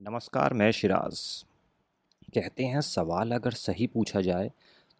नमस्कार, 0.00 0.52
मैं 0.54 0.70
शिराज। 0.72 1.18
कहते 2.34 2.64
हैं, 2.64 2.80
सवाल 2.80 3.32
अगर 3.32 3.50
सही 3.52 3.86
पूछा 3.86 4.20
जाए 4.20 4.50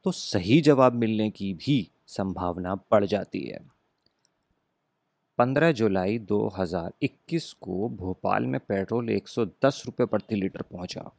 तो 0.06 0.10
सही 0.12 0.60
जवाब 0.60 0.94
मिलने 0.94 1.28
की 1.30 1.52
भी 1.56 1.76
संभावना 2.08 2.74
बढ़ 2.90 3.04
जाती 3.04 3.40
है। 3.40 3.60
15 5.38 5.72
जुलाई 5.72 6.18
2021 6.20 7.52
को 7.60 7.88
भोपाल 7.90 8.46
में 8.46 8.58
पेट्रोल 8.60 9.08
110 9.10 9.82
रुपए 9.86 10.04
प्रति 10.06 10.36
लीटर 10.36 10.62
पहुँचा। 10.62 11.10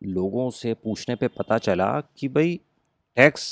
लोगों 0.00 0.48
से 0.52 0.72
पूछने 0.74 1.16
पे 1.16 1.28
पता 1.30 1.58
चला 1.58 1.88
कि 2.18 2.28
भाई, 2.28 2.58
टैक्स 3.16 3.44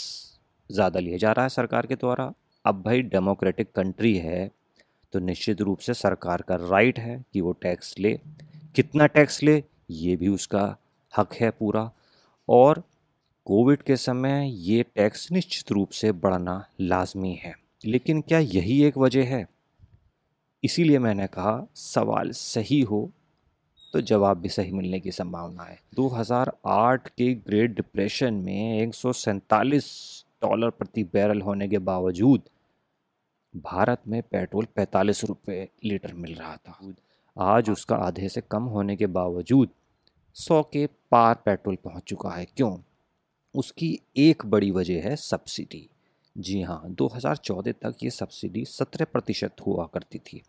ज़्यादा 0.71 1.01
लिया 1.01 1.17
जा 1.17 1.33
रहा 1.33 1.45
है 1.45 1.49
सरकार 1.51 1.87
के 1.87 1.97
द्वारा। 1.97 2.33
अब 2.65 2.83
भाई, 2.83 3.03
डेमोक्रेटिक 3.03 3.73
कंट्री 3.73 4.17
है 4.19 4.51
तो 5.13 5.19
निश्चित 5.21 5.61
रूप 5.61 5.79
से 5.79 5.95
सरकार 5.97 6.43
का 6.43 6.57
राइट 6.61 6.99
है 6.99 7.25
कि 7.33 7.41
वो 7.41 7.53
टैक्स 7.63 7.95
ले। 7.99 8.19
कितना 8.75 9.07
टैक्स 9.07 9.43
ले, 9.43 9.65
ये 9.91 10.17
भी 10.17 10.29
उसका 10.29 10.77
हक 11.19 11.35
है 11.35 11.51
पूरा। 11.51 11.93
और 12.49 12.85
कोविड 13.45 13.83
के 13.83 13.97
समय 13.97 14.51
ये 14.53 14.83
टैक्स 14.83 15.33
निश्चित 15.33 15.73
रूप 15.73 15.91
से 15.91 16.13
बढ़ना 16.13 16.67
लाजमी 16.81 17.35
है। 17.35 17.55
लेकिन 17.85 18.21
क्या 18.21 18.39
यही 18.39 18.85
एक 18.85 18.99
वजह 18.99 19.25
है? 19.25 19.49
इसीलिए 20.65 20.99
मैंने 20.99 21.27
कहा, 21.27 21.67
सवाल 21.75 22.31
सही 22.31 22.81
हो 22.81 23.13
तो 23.93 24.01
जवाब 24.01 24.39
भी 24.39 24.49
सही 24.49 24.73
मिलने 24.73 25.01
की 25.01 25.11
संभावना 25.11 25.63
है। 25.63 25.81
2008 25.95 27.09
के 27.09 27.35
ग्रेट 27.35 27.75
डिप्रेशन 27.75 28.35
में 28.35 28.81
एक 28.81 28.95
सौ 28.95 29.13
सैंतालीस 29.13 30.25
डॉलर 30.43 30.71
प्रति 30.71 31.05
बैरल 31.05 31.41
होने 31.41 31.69
के 31.69 31.79
बावजूद 31.79 32.43
भारत 33.57 33.99
में 34.09 34.23
पेट्रोल 34.23 34.65
पैंतालीस 34.65 35.25
रुपये 35.25 35.69
लीटर 35.85 36.13
मिल 36.15 36.35
रहा 36.35 36.57
था। 36.57 36.79
आज 37.39 37.71
उसका 37.71 37.97
आधे 37.97 38.29
से 38.29 38.41
कम 38.41 38.63
होने 38.63 38.97
के 38.97 39.07
बावजूद 39.07 39.69
सौ 40.35 40.63
के 40.63 40.87
पार 40.87 41.35
पेट्रोल 41.35 41.77
पहुँच 41.77 42.03
चुका 42.03 42.31
है। 42.31 42.45
क्यों? 42.45 42.79
उसकी 43.55 44.01
एक 44.17 44.47
बड़ी 44.47 44.71
वजह 44.71 45.03
है 45.03 45.17
सब्सिडी। 45.17 45.89
जी 46.39 46.63
हाँ 46.63 46.83
2014 46.89 47.73
तक 47.73 47.95
ये 48.03 48.11
सब्सिडी 48.11 48.65
17 48.65 49.05
प्रतिशत 49.05 49.57
हुआ 49.67 49.87
करती 49.95 50.19
थी। 50.19 50.43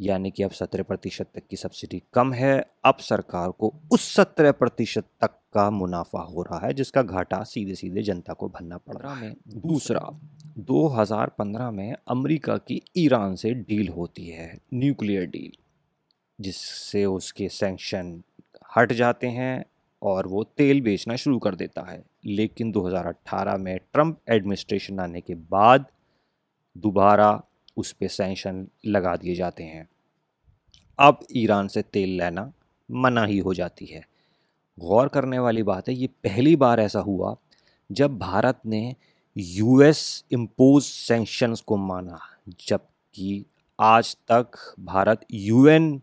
यानी 0.00 0.30
कि 0.30 0.42
अब 0.42 0.50
17 0.50 0.82
प्रतिशत 0.82 1.26
तक 1.34 1.42
की 1.50 1.56
सब्सिडी 1.56 2.02
कम 2.12 2.32
है। 2.32 2.64
अब 2.84 2.96
सरकार 2.96 3.50
को 3.50 3.74
उस 3.92 4.14
17 4.14 4.52
प्रतिशत 4.52 5.04
तक 5.20 5.30
का 5.52 5.70
मुनाफा 5.70 6.20
हो 6.20 6.42
रहा 6.42 6.66
है, 6.66 6.74
जिसका 6.74 7.02
घाटा 7.02 7.42
सीधे 7.42 7.74
सीधे 7.74 8.02
जनता 8.02 8.32
को 8.32 8.48
भरना 8.48 8.76
पड़ 8.78 8.96
रहा 8.96 9.14
है। 9.14 9.36
दूसरा 9.48 10.20
2015 10.58 11.70
में 11.70 11.96
अमेरिका 12.08 12.56
की 12.56 12.82
ईरान 12.96 13.36
से 13.36 13.54
डील 13.54 13.88
होती 13.88 14.26
है, 14.26 14.58
न्यूक्लियर 14.74 15.26
डील। 15.26 15.52
जिससे 16.40 17.04
उसके 17.04 17.48
सेंक्शन 17.48 18.22
हट 18.76 18.92
जाते 18.92 19.26
हैं 19.26 19.64
और 20.02 20.26
वो 20.26 20.44
तेल 20.44 20.80
बेचना 20.80 21.16
शुरू 21.16 21.38
कर 21.38 21.54
देता 21.54 21.82
है। 21.82 22.04
लेकिन 22.26 22.72
2018 22.72 23.56
में 23.56 23.78
ट्रंप 23.78 24.18
एडमिनिस्ट्रेशन 24.28 25.00
आने 25.00 25.20
के 25.20 25.34
बाद 25.34 25.86
दोबारा 26.78 27.42
उस 27.76 27.92
पर 27.92 28.08
सेंक्शन 28.08 28.68
लगा 28.86 29.16
दिए 29.16 29.34
जाते 29.34 29.64
हैं। 29.64 29.88
अब 30.98 31.18
ईरान 31.36 31.68
से 31.68 31.82
तेल 31.82 32.08
लेना 32.08 32.52
मना 32.90 33.24
ही 33.24 33.38
हो 33.38 33.54
जाती 33.54 33.86
है। 33.86 34.06
गौर 34.80 35.08
करने 35.08 35.38
वाली 35.38 35.62
बात 35.62 35.88
है, 35.88 35.94
ये 35.94 36.06
पहली 36.06 36.56
बार 36.56 36.80
ऐसा 36.80 37.00
हुआ 37.00 37.36
जब 37.92 38.18
भारत 38.18 38.60
ने 38.66 38.96
यूएस 39.38 40.24
इम्पोज 40.32 40.82
सेंक्शंस 40.82 41.60
को 41.60 41.76
माना, 41.76 42.20
जबकि 42.68 43.44
आज 43.80 44.16
तक 44.30 44.74
भारत 44.80 45.26
यूएन 45.32 46.02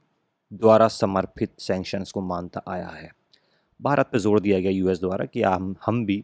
द्वारा 0.53 0.87
समर्पित 0.87 1.51
सेंक्शंस 1.59 2.11
को 2.11 2.21
मानता 2.21 2.61
आया 2.67 2.87
है। 2.87 3.11
भारत 3.81 4.09
पर 4.13 4.19
ज़ोर 4.19 4.39
दिया 4.39 4.59
गया 4.59 4.71
यूएस 4.71 4.99
द्वारा 4.99 5.25
कि 5.25 5.43
हम 5.43 5.75
हम 5.85 6.05
भी 6.05 6.23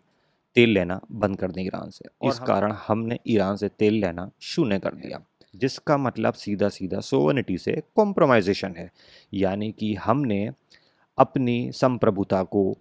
तेल 0.55 0.69
लेना 0.69 1.02
बंद 1.11 1.38
कर 1.38 1.52
दें 1.52 1.63
ईरान 1.63 1.89
से। 1.89 2.27
इस 2.27 2.39
कारण 2.39 2.71
हमने 2.71 3.19
ईरान 3.27 3.55
से 3.55 3.70
तेल 3.70 3.93
लेना 3.93 4.31
शून्य 4.42 4.80
कर 4.80 4.93
दिया। 4.93 5.20
जिसका 5.55 5.98
मतलब 5.98 6.33
सीधा 6.33 6.70
सीधा 6.70 6.99
सोवनिटी 6.99 7.58
से 7.58 7.83
कॉम्प्रोमाइजेशन 7.95 8.75
है। 8.77 8.92
यानी 9.33 9.71
कि 9.71 9.95
हमने 9.95 10.52
अपनी 11.17 11.71
संप्रभुता 11.71 12.43
को 12.43 12.77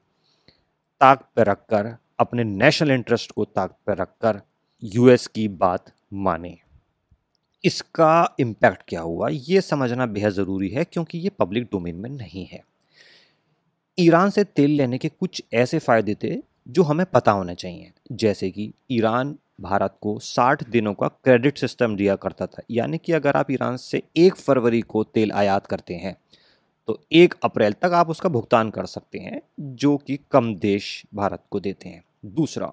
ताक 1.00 1.28
पर 1.36 1.46
रखकर 1.46 1.96
अपने 2.20 2.44
नेशनल 2.44 2.90
इंटरेस्ट 2.90 3.32
को 3.32 3.44
ताक 3.44 3.76
पर 3.86 3.96
रखकर 3.96 4.40
यूएस 4.82 5.26
की 5.26 5.48
बात 5.48 5.92
माने। 6.12 6.58
इसका 7.64 8.34
इम्पैक्ट 8.40 8.82
क्या 8.88 9.00
हुआ? 9.00 9.28
ये 9.28 9.60
समझना 9.60 10.06
बेहद 10.06 10.32
ज़रूरी 10.32 10.68
है 10.68 10.84
क्योंकि 10.84 11.18
ये 11.18 11.30
पब्लिक 11.38 11.64
डोमेन 11.64 11.96
में 11.96 12.10
नहीं 12.10 12.46
है। 12.46 12.62
ईरान 13.98 14.30
से 14.30 14.44
तेल 14.46 14.70
लेने 14.70 14.98
के 14.98 15.08
कुछ 15.10 15.42
ऐसे 15.54 15.78
फ़ायदे 15.78 16.14
थे 16.14 16.36
जो 16.68 16.82
हमें 16.82 17.04
पता 17.06 17.32
होने 17.32 17.54
चाहिए। 17.54 17.90
जैसे 18.12 18.50
कि 18.50 18.72
ईरान 18.90 19.36
भारत 19.60 19.96
को 20.00 20.18
60 20.20 20.68
दिनों 20.70 20.92
का 20.94 21.08
क्रेडिट 21.08 21.58
सिस्टम 21.58 21.96
दिया 21.96 22.16
करता 22.16 22.46
था। 22.46 22.62
यानी 22.70 22.98
कि 22.98 23.12
अगर 23.12 23.36
आप 23.36 23.50
ईरान 23.50 23.76
से 23.76 24.02
एक 24.16 24.36
फरवरी 24.36 24.80
को 24.82 25.04
तेल 25.04 25.32
आयात 25.32 25.66
करते 25.66 25.94
हैं 25.94 26.16
तो 26.88 26.98
एक 27.12 27.34
अप्रैल 27.44 27.72
तक 27.72 27.92
आप 27.94 28.08
उसका 28.10 28.28
भुगतान 28.28 28.70
कर 28.70 28.86
सकते 28.86 29.18
हैं, 29.18 29.40
जो 29.60 29.96
कि 29.96 30.18
कम 30.32 30.54
देश 30.54 31.04
भारत 31.14 31.42
को 31.50 31.60
देते 31.60 31.88
हैं। 31.88 32.02
दूसरा 32.26 32.72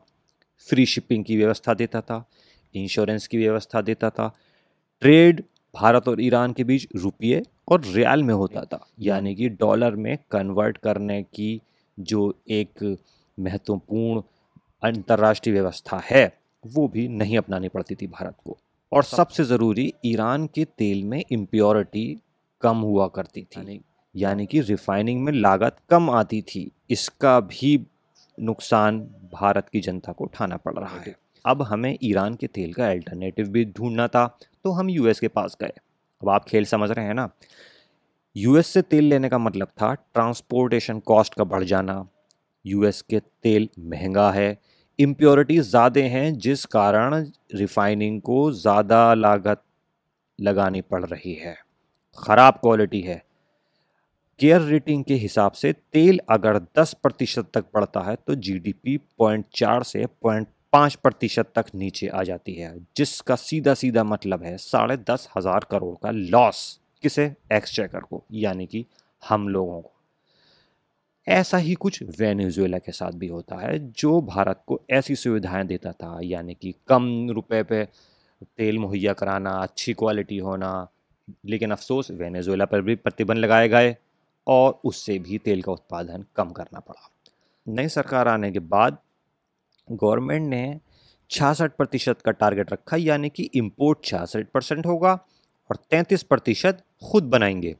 फ्री 0.67 0.85
शिपिंग 0.85 1.23
की 1.25 1.37
व्यवस्था 1.37 1.73
देता 1.73 2.01
था 2.01 2.23
इंश्योरेंस 2.75 3.27
की 3.27 3.37
व्यवस्था 3.37 3.81
देता 3.81 4.09
था 4.09 4.33
ट्रेड 5.01 5.43
भारत 5.75 6.07
और 6.07 6.21
ईरान 6.21 6.53
के 6.53 6.63
बीच 6.63 6.87
रुपये 6.95 7.43
और 7.67 7.83
रियाल 7.85 8.23
में 8.23 8.33
होता 8.33 8.63
था। 8.63 8.87
यानी 8.99 9.35
कि 9.35 9.49
डॉलर 9.49 9.95
में 9.95 10.17
कन्वर्ट 10.31 10.77
करने 10.77 11.21
की 11.23 11.61
जो 11.99 12.33
एक 12.49 12.97
महत्वपूर्ण 13.39 14.21
अंतर्राष्ट्रीय 14.83 15.53
व्यवस्था 15.53 16.01
है 16.03 16.37
वो 16.67 16.87
भी 16.87 17.07
नहीं 17.07 17.37
अपनानी 17.37 17.67
पड़ती 17.67 17.95
थी 17.95 18.07
भारत 18.07 18.35
को। 18.45 18.57
और 18.91 19.03
सबसे 19.03 19.43
ज़रूरी 19.43 19.93
ईरान 20.05 20.47
के 20.47 20.65
तेल 20.65 21.03
में 21.03 21.23
इम्प्योरिटी 21.31 22.19
कम 22.61 22.77
हुआ 22.77 23.07
करती 23.07 23.43
थी। 23.43 23.81
यानी 24.15 24.45
कि 24.45 24.61
रिफाइनिंग 24.61 25.23
में 25.23 25.33
लागत 25.33 25.77
कम 25.89 26.09
आती 26.09 26.41
थी। 26.41 26.71
इसका 26.89 27.39
भी 27.39 27.85
नुकसान 28.39 28.99
भारत 29.33 29.69
की 29.69 29.79
जनता 29.79 30.11
को 30.11 30.23
उठाना 30.23 30.57
पड़ 30.57 30.73
रहा 30.73 30.99
है। 30.99 31.15
अब 31.45 31.61
हमें 31.61 31.97
ईरान 32.03 32.35
के 32.35 32.47
तेल 32.47 32.73
का 32.73 32.89
अल्टरनेटिव 32.89 33.47
भी 33.47 33.65
ढूंढना 33.65 34.07
था। 34.07 34.39
तो 34.65 34.71
हम 34.71 34.89
यूएस 34.89 35.19
के 35.19 35.27
पास 35.27 35.57
गए। 35.61 35.73
अब 36.21 36.29
आप 36.29 36.45
खेल 36.45 36.65
समझ 36.65 36.89
रहे 36.91 37.05
हैं 37.05 37.13
ना? 37.13 37.29
यूएस 38.35 38.67
से 38.67 38.81
तेल 38.81 39.05
लेने 39.05 39.29
का 39.29 39.37
मतलब 39.37 39.67
था 39.81 39.93
ट्रांसपोर्टेशन 39.93 40.99
कॉस्ट 41.01 41.33
का 41.33 41.43
बढ़ 41.45 41.63
जाना। 41.63 42.05
यूएस 42.65 43.01
के 43.01 43.19
तेल 43.19 43.69
महँगा 43.81 44.29
है। 44.31 44.57
इम्प्योरिटीज 44.99 45.61
ज़्यादा 45.61 46.01
हैं, 46.01 46.33
जिस 46.35 46.65
कारण 46.67 47.25
रिफाइनिंग 47.55 48.21
को 48.21 48.51
ज़्यादा 48.51 49.13
लागत 49.13 49.61
लगानी 50.39 50.81
पड़ 50.81 51.03
रही 51.05 51.33
है। 51.35 51.55
ख़राब 52.17 52.53
क्वालिटी 52.53 53.01
है। 53.01 53.23
केयर 54.39 54.61
रेटिंग 54.61 55.03
के 55.03 55.13
हिसाब 55.15 55.51
से 55.51 55.71
तेल 55.93 56.19
अगर 56.29 56.57
10 56.77 56.93
प्रतिशत 56.93 57.49
तक 57.53 57.65
बढ़ता 57.75 58.01
है 58.01 58.15
तो 58.17 58.35
जीडीपी 58.37 58.97
पॉइंट 59.19 59.45
चार 59.53 59.83
से 59.83 60.05
पॉइंट 60.21 60.47
पाँच 60.73 60.95
प्रतिशत 60.95 61.51
तक 61.55 61.65
नीचे 61.75 62.07
आ 62.07 62.23
जाती 62.23 62.53
है, 62.53 62.85
जिसका 62.97 63.35
सीधा 63.35 63.73
सीधा 63.73 64.03
मतलब 64.03 64.43
है 64.43 64.57
साढ़े 64.57 64.97
दस 64.97 65.29
हज़ार 65.37 65.65
करोड़ 65.71 65.95
का 66.03 66.11
लॉस 66.11 66.79
किसे? 67.01 67.35
एक्सचेकर 67.53 67.99
को, 67.99 68.23
यानी 68.31 68.65
कि 68.65 68.85
हम 69.29 69.47
लोगों 69.49 69.81
को। 69.81 69.91
ऐसा 71.27 71.57
ही 71.57 71.73
कुछ 71.73 72.03
वेनेजुएला 72.19 72.77
के 72.77 72.91
साथ 72.91 73.11
भी 73.11 73.27
होता 73.27 73.55
है, 73.55 73.91
जो 73.91 74.21
भारत 74.21 74.63
को 74.67 74.81
ऐसी 74.89 75.15
सुविधाएँ 75.15 75.65
देता 75.67 75.91
था, 75.91 76.19
यानी 76.23 76.53
कि 76.53 76.75
कम 76.87 77.29
रुपए 77.29 77.63
पे 77.63 77.85
तेल 78.43 78.79
मुहैया 78.79 79.13
कराना, 79.13 79.51
अच्छी 79.51 79.93
क्वालिटी 79.93 80.37
होना, 80.37 80.87
लेकिन 81.45 81.71
अफसोस 81.71 82.11
वेनेजुएला 82.11 82.65
पर 82.65 82.81
भी 82.81 82.95
प्रतिबंध 82.95 83.37
लगाए 83.37 83.69
गए 83.69 83.95
और 84.47 84.79
उससे 84.85 85.19
भी 85.19 85.37
तेल 85.37 85.61
का 85.61 85.71
उत्पादन 85.71 86.25
कम 86.35 86.49
करना 86.49 86.79
पड़ा। 86.79 87.09
नई 87.67 87.87
सरकार 87.87 88.27
आने 88.27 88.51
के 88.51 88.59
बाद 88.59 88.97
गवर्नमेंट 89.91 90.49
ने 90.49 90.79
छियासठ 91.31 91.71
प्रतिशत 91.71 92.21
का 92.21 92.31
टारगेट 92.31 92.73
रखा, 92.73 92.97
यानी 92.97 93.29
कि 93.29 93.43
इम्पोर्ट 93.43 94.03
छियासठ 94.03 94.47
परसेंट 94.47 94.85
होगा 94.85 95.13
और 95.69 95.75
तैंतीस 95.75 96.23
प्रतिशत 96.23 96.83
खुद 97.11 97.23
बनाएँगे। 97.23 97.75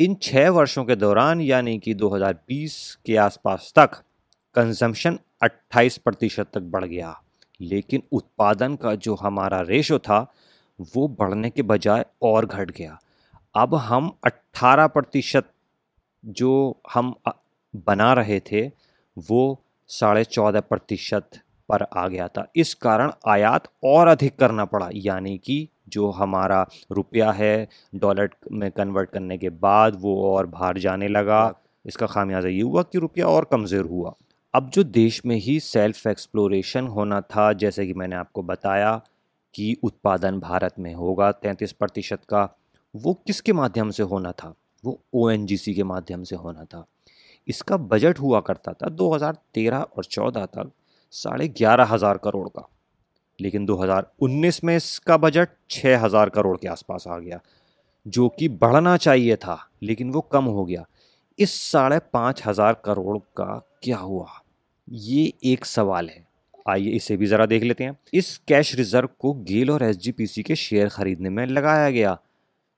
इन 0.00 0.14
छः 0.14 0.50
वर्षों 0.50 0.84
के 0.84 0.96
दौरान, 0.96 1.40
यानी 1.40 1.78
कि 1.78 1.94
2020 1.94 2.98
के 3.06 3.16
आसपास 3.16 3.72
तक 3.76 4.02
कंजम्पशन 4.54 5.18
28 5.42 5.98
प्रतिशत 5.98 6.46
तक 6.54 6.60
बढ़ 6.60 6.84
गया। 6.84 7.22
लेकिन 7.60 8.02
उत्पादन 8.12 8.76
का 8.76 8.94
जो 8.94 9.14
हमारा 9.14 9.60
रेशो 9.60 9.98
था, 9.98 10.32
वो 10.96 11.08
बढ़ने 11.08 11.50
के 11.50 11.62
बजाय 11.62 12.04
और 12.22 12.46
घट 12.46 12.70
गया। 12.70 13.00
अब 13.54 13.74
हम 13.74 14.16
18 14.24 14.86
प्रतिशत 14.86 15.52
जो 16.24 16.80
हम 16.92 17.14
बना 17.76 18.12
रहे 18.12 18.40
थे, 18.40 18.70
वो 19.18 19.62
साढ़े 19.90 20.24
चौदह 20.24 20.60
प्रतिशत 20.60 21.38
पर 21.68 21.82
आ 21.82 22.06
गया 22.08 22.26
था। 22.28 22.46
इस 22.56 22.74
कारण 22.74 23.10
आयात 23.28 23.68
और 23.84 24.08
अधिक 24.08 24.36
करना 24.38 24.64
पड़ा 24.64 24.88
यानी 24.94 25.36
कि 25.38 25.68
जो 25.88 26.10
हमारा 26.10 26.66
रुपया 26.92 27.30
है 27.30 27.68
डॉलर 27.94 28.30
में 28.52 28.70
कन्वर्ट 28.70 29.10
करने 29.10 29.38
के 29.38 29.50
बाद 29.50 29.96
वो 30.00 30.16
और 30.32 30.46
बाहर 30.46 30.78
जाने 30.78 31.08
लगा। 31.08 31.52
इसका 31.84 32.06
खामियाजा 32.06 32.48
ये 32.48 32.60
हुआ 32.60 32.82
कि 32.82 32.98
रुपया 32.98 33.26
और 33.26 33.44
कमज़ोर 33.44 33.84
हुआ। 33.84 34.14
अब 34.54 34.70
जो 34.70 34.82
देश 34.84 35.20
में 35.26 35.36
ही 35.36 35.58
सेल्फ 35.60 36.06
एक्सप्लोरेशन 36.06 36.86
होना 36.86 37.20
था 37.20 37.52
जैसे 37.52 37.86
कि 37.86 37.94
मैंने 37.94 38.16
आपको 38.16 38.42
बताया 38.42 39.00
कि 39.54 39.76
उत्पादन 39.82 40.38
भारत 40.40 40.74
में 40.78 40.92
होगा 40.94 41.30
तैंतीस 41.32 41.72
प्रतिशत 41.72 42.24
का 42.28 42.48
वो 42.94 43.12
किसके 43.26 43.52
माध्यम 43.52 43.90
से 43.90 44.02
होना 44.02 44.32
था? 44.32 44.54
वो 44.84 45.00
ओएनजीसी 45.14 45.74
के 45.74 45.84
माध्यम 45.84 46.22
से 46.22 46.36
होना 46.36 46.64
था। 46.64 46.84
इसका 47.48 47.76
बजट 47.76 48.18
हुआ 48.18 48.40
करता 48.40 48.72
था 48.72 48.88
2013 48.90 49.82
और 49.88 50.04
14 50.04 50.46
तक 50.46 50.70
साढ़े 51.12 51.48
ग्यारह 51.48 51.84
हज़ार 51.84 52.18
करोड़ 52.18 52.48
का। 52.48 52.68
लेकिन 53.38 53.66
2019 53.66 54.62
में 54.64 54.74
इसका 54.76 55.16
बजट 55.16 55.48
छः 55.70 55.98
हज़ार 55.98 56.28
करोड़ 56.28 56.56
के 56.56 56.68
आसपास 56.68 57.04
आ 57.08 57.18
गया, 57.18 57.40
जो 58.06 58.28
कि 58.28 58.48
बढ़ना 58.48 58.96
चाहिए 58.96 59.36
था, 59.36 59.58
लेकिन 59.82 60.10
वो 60.10 60.20
कम 60.22 60.44
हो 60.44 60.64
गया। 60.64 60.84
इस 61.38 61.54
साढ़े 61.62 61.98
पाँच 62.12 62.42
हज़ार 62.46 62.82
करोड़ 62.84 63.18
का 63.36 63.62
क्या 63.82 63.96
हुआ? 63.96 64.26
ये 64.88 65.32
एक 65.44 65.64
सवाल 65.64 66.08
है। 66.08 66.26
आइए 66.68 66.90
इसे 66.90 67.16
भी 67.16 67.26
ज़रा 67.26 67.46
देख 67.46 67.62
लेते 67.62 67.84
हैं। 67.84 67.96
इस 68.14 68.36
कैश 68.48 68.74
रिज़र्व 68.74 69.08
को 69.18 69.32
गेल 69.42 69.70
और 69.70 69.82
एसजीपीसी 69.82 70.42
के 70.42 70.56
शेयर 70.56 70.88
खरीदने 70.88 71.30
में 71.30 71.46
लगाया 71.46 71.90
गया, 71.90 72.18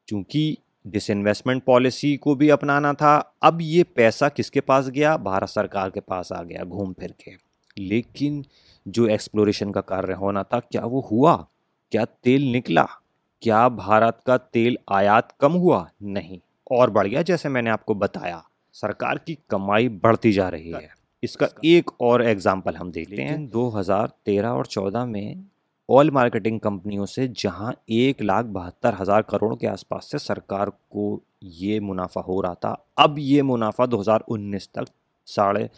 क्योंकि 0.08 0.58
डिसइन्वेस्टमेंट 0.86 1.62
पॉलिसी 1.62 2.16
को 2.16 2.34
भी 2.34 2.48
अपनाना 2.48 2.92
था 2.92 3.34
अब 3.42 3.58
ये 3.60 3.82
पैसा 3.82 4.28
किसके 4.28 4.60
पास 4.60 4.88
गया? 4.88 5.16
भारत 5.16 5.48
सरकार 5.48 5.90
के 5.90 6.00
पास 6.00 6.32
आ 6.32 6.42
गया 6.42 6.64
घूम 6.64 6.92
फिर 6.92 7.14
के। 7.24 7.32
लेकिन 7.78 8.44
जो 8.88 9.06
एक्सप्लोरेशन 9.06 9.70
का 9.70 9.80
कार्य 9.80 10.12
होना 10.12 10.42
था 10.42 10.60
क्या 10.60 10.82
वो 10.82 11.00
हुआ? 11.00 11.46
क्या 11.92 12.04
तेल 12.04 12.52
निकला? 12.52 12.86
क्या 13.42 13.68
भारत 13.68 14.20
का 14.26 14.36
तेल 14.36 14.78
आयात 14.92 15.34
कम 15.40 15.52
हुआ? 15.52 15.90
नहीं। 16.02 16.38
और 16.70 16.90
बढ़ 16.90 17.06
गया 17.06 17.22
जैसे 17.22 17.48
मैंने 17.48 17.70
आपको 17.70 17.94
बताया। 17.94 18.44
सरकार 18.72 19.18
की 19.18 19.38
कमाई 19.50 19.88
बढ़ती 19.88 20.32
जा 20.32 20.48
रही 20.48 20.70
है। 20.70 20.88
इसका 21.22 21.48
एक 21.64 21.90
और 22.00 22.22
एग्ज़ाम्पल 22.22 22.74
हम 22.74 22.90
देखते 22.92 23.22
हैं। 23.22 23.50
2013 23.50 24.48
और 24.48 24.66
14 24.66 25.04
में 25.04 25.44
ऑयल 25.88 26.10
मार्केटिंग 26.10 26.58
कंपनियों 26.60 27.06
से 27.06 27.26
जहाँ 27.38 27.74
एक 27.90 28.22
लाख 28.22 28.44
बहत्तर 28.44 28.94
हज़ार 28.94 29.22
करोड़ 29.22 29.54
के 29.54 29.66
आसपास 29.66 30.08
से 30.12 30.18
सरकार 30.18 30.70
को 30.70 31.22
ये 31.42 31.80
मुनाफा 31.80 32.20
हो 32.20 32.40
रहा 32.40 32.54
था, 32.54 32.86
अब 32.98 33.14
ये 33.18 33.42
मुनाफा 33.42 33.86
2019 33.86 34.68
तक 34.74 34.86
साढ़े 35.28 35.68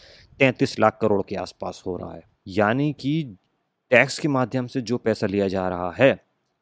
तैंतीस 0.41 0.79
लाख 0.81 0.99
करोड़ 1.00 1.23
के 1.29 1.37
आसपास 1.37 1.82
हो 1.87 1.97
रहा 1.97 2.12
है। 2.14 2.23
यानी 2.49 2.93
कि 2.93 3.23
टैक्स 3.91 4.19
के 4.19 4.29
माध्यम 4.29 4.67
से 4.67 4.81
जो 4.82 4.99
पैसा 4.99 5.26
लिया 5.26 5.49
जा 5.49 5.69
रहा 5.69 5.93
है, 5.99 6.12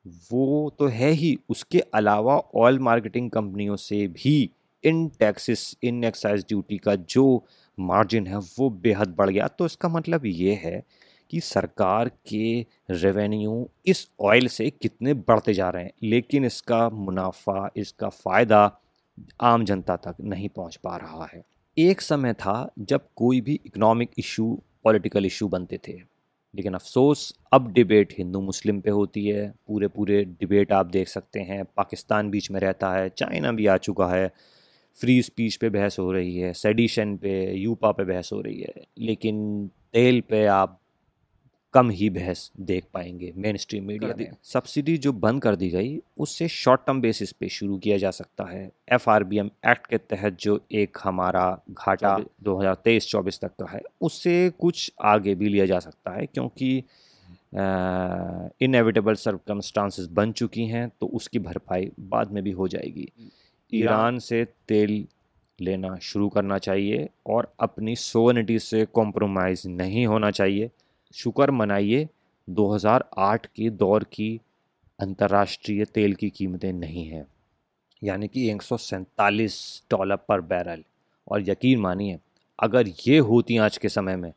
वो 0.05 0.75
तो 0.79 0.87
है 0.88 1.11
ही। 1.12 1.38
उसके 1.49 1.81
अलावा 1.94 2.40
ऑयल 2.56 2.79
मार्केटिंग 2.81 3.31
कंपनियों 3.31 3.76
से 3.76 4.06
भी 4.08 4.50
इन 4.85 5.08
टैक्सेस 5.20 5.76
इन 5.82 6.05
एक्साइज 6.05 6.44
ड्यूटी 6.49 6.79
का 6.79 6.94
जो 6.94 7.44
मार्जिन 7.79 8.26
है, 8.26 8.37
वो 8.37 8.70
बेहद 8.70 9.14
बढ़ 9.19 9.31
गया। 9.31 9.47
तो 9.49 9.67
इसका 9.67 9.88
मतलब 9.88 10.26
ये 10.26 10.55
है 10.55 10.82
कि 11.31 11.41
सरकार 11.41 12.09
के 12.29 12.67
रेवेन्यू 12.91 13.69
इस 13.87 14.06
ऑयल 14.21 14.47
से 14.49 14.71
कितने 14.73 15.15
बढ़ते 15.15 15.55
जा 15.55 15.69
रहे 15.71 15.85
हैं, 15.85 15.93
लेकिन 16.03 16.44
इसका 16.44 16.88
मुनाफा, 16.91 17.71
इसका 17.76 18.09
फ़ायदा 18.09 18.71
आम 19.41 19.65
जनता 19.65 19.97
तक 19.97 20.17
नहीं 20.21 20.49
पहुँच 20.49 20.76
पा 20.76 20.97
रहा 20.97 21.29
है। 21.32 21.43
एक 21.76 22.00
समय 22.00 22.32
था 22.32 22.71
जब 22.79 23.09
कोई 23.17 23.41
भी 23.41 23.61
इकोनॉमिक 23.67 24.11
इशू 24.19 24.62
पॉलिटिकल 24.85 25.26
इशू 25.26 25.49
बनते 25.49 25.79
थे, 25.88 25.93
लेकिन 26.55 26.75
अफसोस, 26.75 27.32
अब 27.53 27.73
डिबेट 27.73 28.15
हिंदू 28.19 28.41
मुस्लिम 28.41 28.81
पे 28.81 28.91
होती 28.91 29.26
है 29.26 29.49
पूरे 29.67 29.88
पूरे 29.88 30.25
डिबेट 30.25 30.73
आप 30.73 30.87
देख 30.87 31.09
सकते 31.09 31.41
हैं, 31.41 31.65
पाकिस्तान 31.76 32.31
बीच 32.31 32.50
में 32.50 32.61
रहता 32.61 32.93
है, 32.94 33.09
चाइना 33.09 33.53
भी 33.53 33.67
आ 33.67 33.76
चुका 33.76 34.09
है 34.09 34.31
फ्री 34.99 35.21
स्पीच 35.23 35.56
पे 35.56 35.69
बहस 35.71 35.99
हो 35.99 36.11
रही 36.12 36.37
है 36.37 36.53
सेडिशन 36.53 37.17
पे, 37.17 37.53
यूपा 37.53 37.91
पे 37.93 38.05
बहस 38.05 38.31
हो 38.32 38.41
रही 38.41 38.61
है, 38.61 38.85
लेकिन 38.99 39.71
तेल 39.93 40.21
पे 40.21 40.44
आप 40.47 40.81
कम 41.75 41.91
ही 41.91 42.09
बहस 42.11 42.50
देख 42.61 42.85
पाएँगे। 42.94 43.32
मेन 43.37 43.56
स्ट्रीम 43.56 43.85
मीडिया 43.85 44.15
में 44.19 44.32
सब्सिडी 44.43 44.97
जो 44.99 45.12
बंद 45.15 45.43
कर 45.43 45.56
दी 45.56 45.69
गई 45.71 45.97
उससे 46.19 46.49
शॉर्ट 46.49 46.81
टर्म 46.87 47.00
बेसिस 47.00 47.32
पे 47.32 47.49
शुरू 47.49 47.79
किया 47.79 47.97
जा 47.99 48.11
सकता 48.11 48.44
है। 48.44 48.71
एफआरबीएम 48.93 49.50
एक्ट 49.69 49.87
के 49.87 49.99
तहत 49.99 50.37
जो 50.41 50.59
एक 50.73 50.99
हमारा 51.05 51.47
घाटा 51.71 52.17
2023-24 52.43 53.41
तक 53.41 53.50
का 53.61 53.71
है 53.71 53.81
उससे 54.00 54.50
कुछ 54.50 54.91
आगे 55.05 55.35
भी 55.35 55.49
लिया 55.49 55.67
जा 55.67 55.79
सकता 55.79 56.11
है 56.11 56.26
क्योंकि 56.26 56.76
इनएविटेबल 58.62 59.15
सर्कमस्टांसेस 59.15 60.06
बन 60.12 60.32
चुकी 60.32 60.67
हैं 60.67 60.88
तो 61.00 61.06
उसकी 61.06 61.38
भरपाई 61.38 61.91
बाद 62.00 62.31
में 62.31 62.43
भी 62.43 62.50
हो 62.50 62.69
जाएगी। 62.69 63.09
ईरान 63.73 64.19
से 64.19 64.44
तेल 64.69 65.06
लेना 65.59 65.94
शुरू 66.03 66.29
करना 66.29 66.59
चाहिए 66.59 67.09
और 67.26 67.53
अपनी 67.61 67.97
सोवनिटी 67.97 68.59
से 68.59 68.85
कॉम्प्रोमाइज़ 68.85 69.69
नहीं 69.69 70.06
होना 70.06 70.31
चाहिए। 70.31 70.71
शुक्र 71.14 71.50
मनाइए 71.50 72.08
2008 72.49 73.46
के 73.46 73.70
दौर 73.70 74.05
की 74.05 74.40
अंतर्राष्ट्रीय 74.99 75.84
तेल 75.84 76.14
की 76.14 76.31
कीमतें 76.31 76.72
नहीं 76.72 77.05
हैं। 77.06 77.26
यानी 78.02 78.28
कि 78.28 78.49
एक 78.50 78.62
सौ 78.62 78.76
सैंतालीस 78.76 79.56
डॉलर 79.90 80.16
पर 80.16 80.40
बैरल। 80.40 80.84
और 81.28 81.49
यकीन 81.50 81.81
मानिए, 81.81 82.19
अगर 82.58 82.88
ये 83.06 83.19
होती 83.19 83.56
आज 83.56 83.76
के 83.78 83.88
समय 83.88 84.16
में 84.16 84.32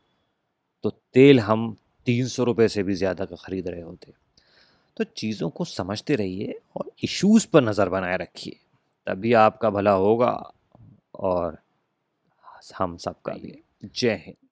तो 0.84 0.90
तेल 0.90 1.40
हम 1.40 1.76
तीन 2.08 2.28
सौ 2.28 2.44
रुपये 2.44 2.68
से 2.68 2.84
भी 2.84 2.94
ज़्यादा 2.94 3.26
का 3.26 3.36
ख़रीद 3.36 3.68
रहे 3.68 3.82
होते। 3.82 4.14
तो 4.98 5.04
चीज़ों 5.04 5.50
को 5.50 5.66
समझते 5.66 6.16
रहिए 6.16 6.60
और 6.78 6.92
इश्यूज़ 7.04 7.48
पर 7.48 7.64
नज़र 7.64 7.90
बनाए 7.90 8.18
रखिए। 8.18 8.58
तभी 9.08 9.34
आपका 9.34 9.70
भला 9.70 9.92
होगा 9.92 10.32
और 11.16 11.58
हम 12.76 12.98
सबका 12.98 13.34
भी। 13.34 13.62
जय 13.96 14.22
हिंद। 14.26 14.47